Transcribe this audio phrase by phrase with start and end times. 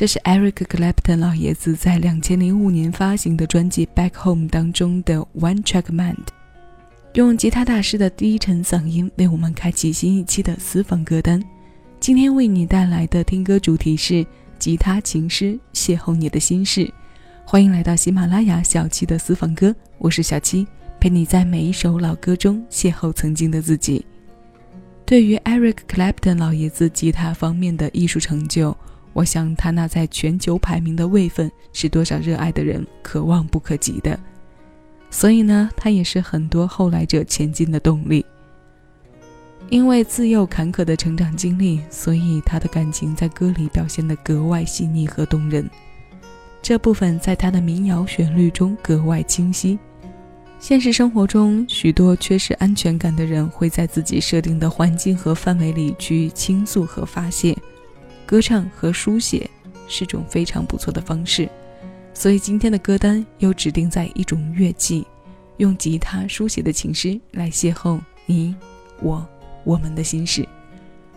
[0.00, 6.24] 这是 Eric Clapton 老爷子在两千零五年发行的专辑《Back Home》当中的 One Track Mind，
[7.12, 11.44] 用吉他大师的低沉嗓音为我们开启新一期的私房歌单。
[12.00, 14.26] 今天为你带来的听歌主题是
[14.58, 16.90] 吉他情诗，邂逅你的心事。
[17.44, 20.66] 欢迎来到喜马拉雅小七的私房歌，我是小七，
[20.98, 24.06] 陪你在每一首老歌中邂逅曾经的自己。
[25.04, 28.74] 对于 Eric Clapton 老爷子吉他方面的艺术成就，
[29.12, 34.18] 我想他那在全球排名的位分是多少热爱的人可望不可及的。
[35.10, 38.24] 所以呢，他也是很多后来者前进的动力。
[39.68, 45.68] 因为自幼坎坷的成长经历，所以他的感情在歌里表现得格外细腻和动人。
[46.62, 49.78] 这部分在他的民谣旋律中格外清晰。
[50.58, 57.56] 现实生活中，许多缺失安全感的人会在自己设定的环境和范围里去倾诉和发泄，
[58.30, 59.50] 歌唱和书写
[59.88, 61.48] 是种非常不错的方式。
[62.14, 65.04] 所以今天的歌单又指定在一种乐器，
[65.56, 68.54] 用吉他书写的情诗来邂逅你、
[69.02, 69.28] 我、
[69.64, 70.48] 我们的心事。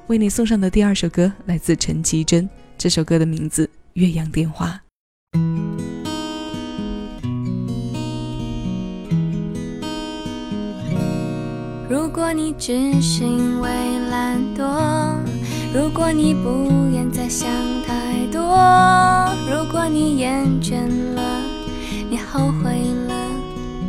[0.07, 2.49] 为你送上的第二首歌来自陈绮贞，
[2.79, 4.81] 这首歌的名字《岳阳电话》。
[11.87, 15.12] 如果你只是因为懒惰，
[15.73, 17.49] 如果你不愿再想
[17.87, 18.39] 太多，
[19.49, 20.75] 如果你厌倦
[21.15, 21.21] 了，
[22.11, 22.77] 你后悔
[23.07, 23.15] 了，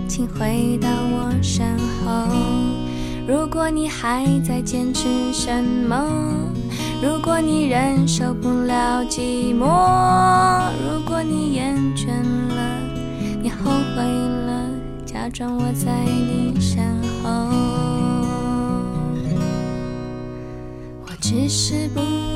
[0.09, 1.67] 请回到我身
[2.03, 2.27] 后。
[3.29, 6.03] 如果你还在坚持什么，
[7.03, 12.81] 如果你忍受不了寂寞，如果你厌倦了，
[13.43, 14.71] 你后悔了，
[15.05, 17.14] 假装我在你身后。
[21.27, 22.34] 只是不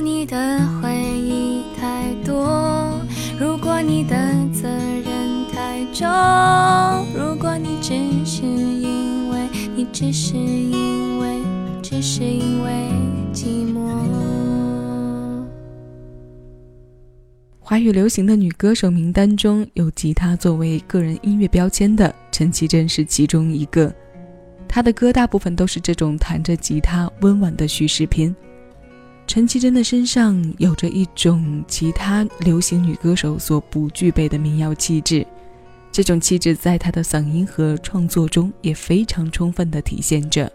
[0.00, 2.98] 你的回忆太多，
[3.38, 4.16] 如果你的
[4.50, 6.08] 责任太重，
[7.14, 7.94] 如果你只
[8.24, 11.42] 是因为你只是因为
[11.82, 12.70] 只是因为
[13.34, 13.80] 寂寞。
[17.58, 23.92] 华语流行的女歌手名单中有吉他作为个人音乐标签的陈绮贞是其中一个，
[24.66, 28.34] 她的歌大部分都是这种弹着吉他温婉的叙事篇。
[29.30, 35.24] 陈绮贞的身上有着一种其他流行女歌手所不具备的民谣气质，
[35.92, 40.50] 这种气质在她的嗓音和创作中也非常充分地体现着。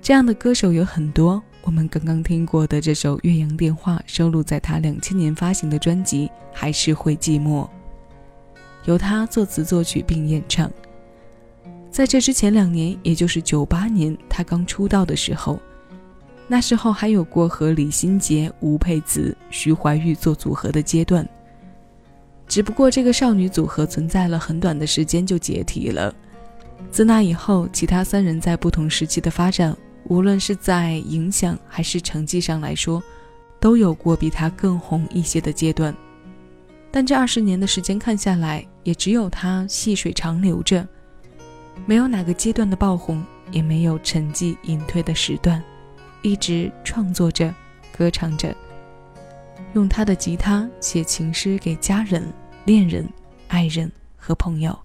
[0.00, 7.64] 这样的歌手有很多，我们刚刚听过的这首《岳阳电话》收录在她两千年发行的专辑《还是会寂寞》，
[8.86, 10.72] 由她作词作曲并演唱。
[11.90, 15.60] 在这之前两年，也就是九八年，她刚出道的时候。
[16.52, 21.24] 那时候还有过和李心洁、吴佩慈、徐怀钰做组合的阶段，
[22.48, 26.12] 只不过这个少女组合存在了很短的时间就解体了。
[26.90, 29.76] 自那以后，其他三人在不同时期的发展，
[30.08, 33.00] 无论是在影响还是成绩上来说，
[33.60, 35.94] 都有过比她更红一些的阶段。
[36.90, 40.84] 但这二十年的时间看下来，也只有她细水长流着，
[41.86, 45.62] 没有哪个阶段的爆红，也没有沉寂隐退的时段。
[46.22, 47.52] 一直创作着，
[47.96, 48.54] 歌唱着，
[49.72, 52.22] 用他的吉他写情诗给家人、
[52.64, 53.08] 恋人、
[53.48, 54.78] 爱人和朋友。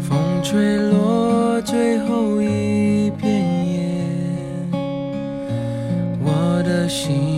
[0.00, 3.28] 风吹落最后一片
[3.66, 4.00] 叶，
[6.22, 7.37] 我的心。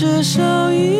[0.00, 0.99] 至，少一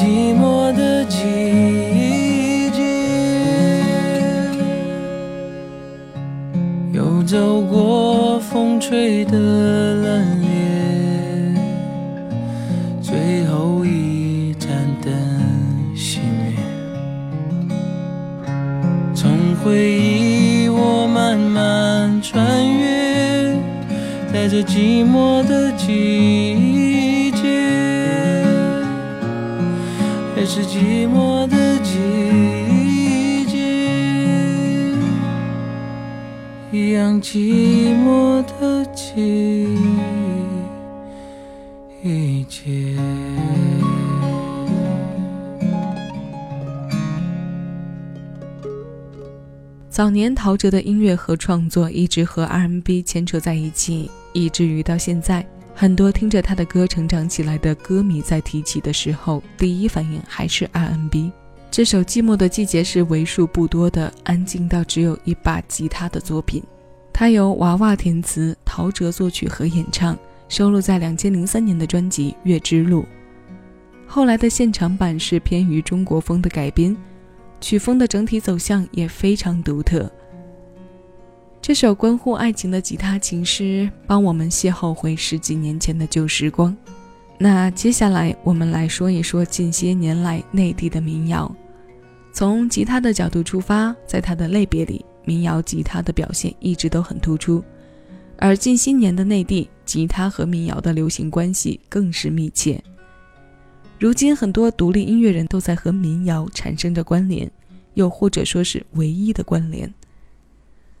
[0.00, 2.80] 寂寞的季节，
[6.90, 9.36] 又走过风吹的
[37.20, 39.66] 寂寞的季
[42.48, 42.96] 节。
[49.90, 61.30] 早年陶喆的音乐和创作一直和 R&B 牵扯在一起，以至于到现在，很多听着他的歌成长起来的歌迷在提起的时候，第一反应还是 R&B。
[61.70, 66.62] 这首《寂寞的季节》是为数不多的安静到只有一把吉他的作品，
[67.20, 73.02] 它由娃娃填词，陶喆作曲和演唱，收录在2003年的专辑《月之路》。
[74.06, 76.96] 后来的现场版是偏于中国风的改编。
[77.60, 80.10] 曲风的整体走向也非常独特。
[81.60, 86.74] 这首关乎爱情的吉他情诗，帮我们邂逅回十几年前的旧时光。
[87.36, 91.54] 那接下来我们来说一说近些年来内地的民谣。
[92.32, 97.62] 从吉他的角度出发，在它的类别里，民谣吉他的表现一直都很突出。
[98.36, 102.82] 而近些年的内地，吉他和民谣的流行关系更是密切。
[103.98, 107.50] 如今，很多独立音乐人都在和民谣产生着关联，
[107.94, 109.92] 又或者说是唯一的关联。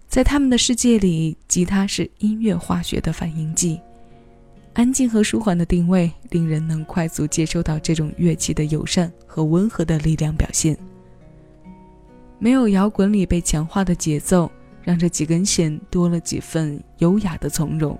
[0.06, 3.80] 在他们的世界里，吉他是音乐化学的反应剂，
[4.74, 10.76] 安静和舒缓的定位，令人能快速接收到这种乐器的友善和温和的力量表现。
[12.42, 14.50] 没有摇滚里被强化的节奏，
[14.82, 17.96] 让这几根弦多了几分优雅的从容。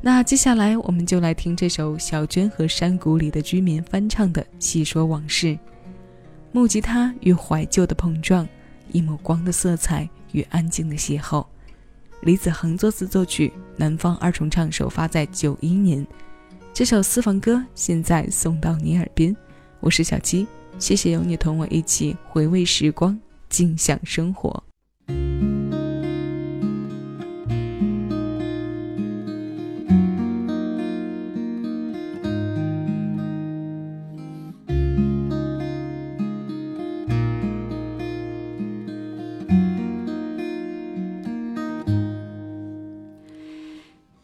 [0.00, 5.48] 那接下来我们就来听这首小娟和山谷里的居民翻唱的《细说往事》，
[6.52, 8.48] 木吉他与怀旧的碰撞，
[8.92, 11.44] 一抹光的色彩与安静的邂逅。
[12.22, 16.06] 李子恒作词作曲，南方二重唱首发在九一年。
[16.72, 19.36] 这首私房歌现在送到你耳边，
[19.80, 20.46] 我是小七，
[20.78, 23.18] 谢谢有你同我一起回味时光，
[23.50, 24.62] 静享生活。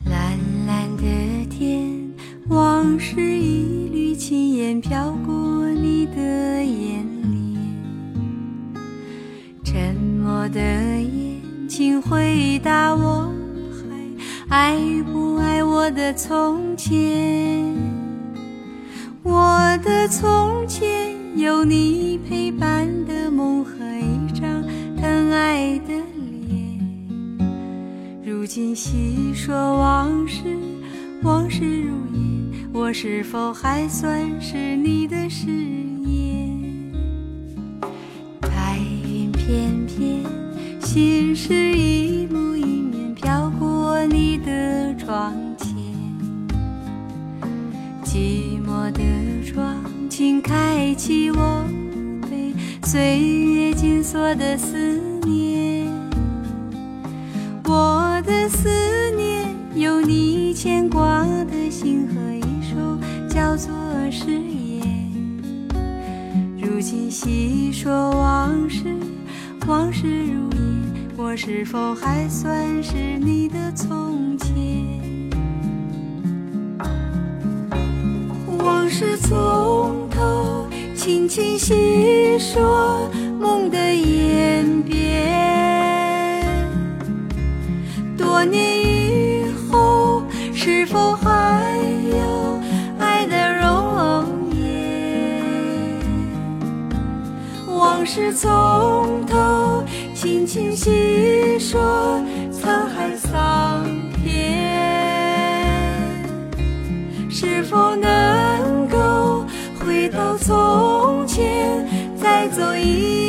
[0.04, 2.10] 蓝蓝的天，
[2.48, 5.43] 往事一缕轻烟飘过
[10.44, 13.32] 我的眼，睛回答我，
[14.46, 17.64] 还爱不爱我的从前？
[19.22, 24.62] 我的从前有你陪伴的梦和一张
[25.00, 25.94] 疼爱的
[26.28, 27.48] 脸。
[28.22, 30.42] 如今细说往事，
[31.22, 35.48] 往事如烟，我是否还算是你的誓
[39.96, 40.24] 片，
[40.80, 45.72] 心事一幕一面飘过你的窗前。
[48.04, 49.00] 寂寞的
[49.44, 49.76] 窗，
[50.08, 51.64] 请开启我
[52.28, 52.52] 被
[52.84, 54.76] 岁月紧锁的思
[55.24, 55.86] 念。
[57.64, 58.68] 我的思
[59.16, 62.98] 念有你牵挂的心和一首
[63.28, 63.72] 叫做
[64.10, 64.82] 誓言。
[66.60, 68.84] 如今细说往事，
[69.66, 70.60] 往事如烟，
[71.16, 74.52] 我是否还算是你的从前？
[78.58, 85.32] 往事从头，轻轻细说梦的演变。
[88.18, 91.16] 多年以后，是否
[98.16, 99.82] 是从头，
[100.14, 101.82] 轻轻细说
[102.52, 103.84] 沧海桑
[104.22, 104.70] 田。
[107.28, 109.44] 是否能够
[109.80, 111.84] 回到从前，
[112.16, 113.23] 再走一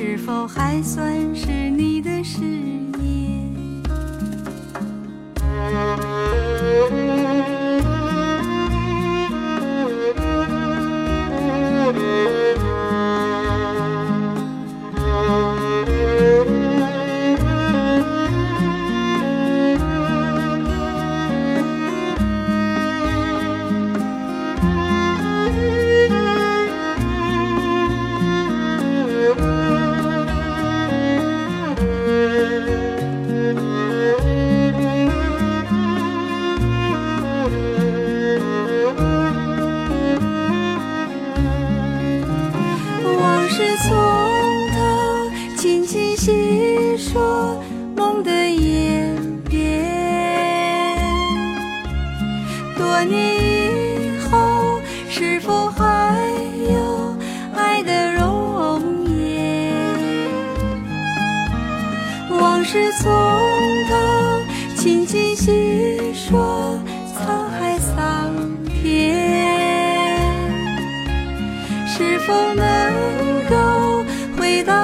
[0.00, 2.38] 是否还算是你的誓
[3.02, 3.52] 言？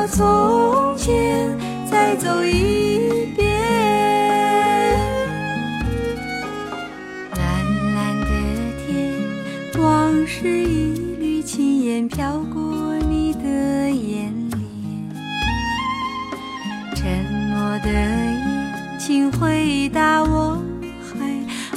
[0.05, 1.49] 到从前，
[1.91, 3.49] 再走一遍？
[7.35, 7.41] 蓝
[7.95, 8.27] 蓝的
[8.85, 9.15] 天，
[9.83, 13.49] 往事一缕轻烟飘过你的
[13.91, 14.61] 眼帘。
[16.95, 17.09] 沉
[17.49, 20.63] 默的夜，请回答我，
[21.01, 21.25] 还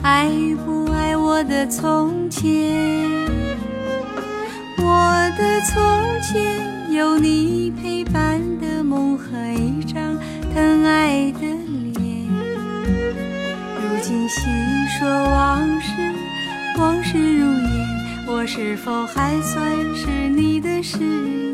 [0.03, 0.29] 爱
[0.65, 2.51] 不爱我的从前？
[4.79, 5.79] 我的从
[6.21, 6.66] 前
[6.97, 10.17] 有你陪伴的梦和一张
[10.51, 12.25] 疼爱的脸。
[13.75, 14.41] 如今细
[14.97, 15.91] 说往事，
[16.79, 19.63] 往事如烟，我是否还算
[19.95, 21.46] 是你的誓言